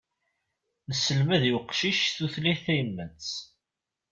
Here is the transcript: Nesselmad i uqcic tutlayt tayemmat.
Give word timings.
Nesselmad 0.89 1.43
i 1.49 1.51
uqcic 1.57 2.01
tutlayt 2.17 2.61
tayemmat. 2.65 3.27